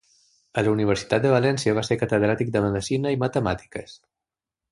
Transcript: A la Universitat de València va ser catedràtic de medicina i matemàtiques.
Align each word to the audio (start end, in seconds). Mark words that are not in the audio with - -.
A 0.59 0.61
la 0.67 0.71
Universitat 0.75 1.25
de 1.25 1.33
València 1.33 1.75
va 1.79 1.83
ser 1.89 1.99
catedràtic 2.05 2.51
de 2.57 2.65
medicina 2.65 3.13
i 3.17 3.21
matemàtiques. 3.27 3.97